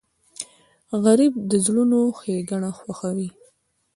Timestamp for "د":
1.49-1.51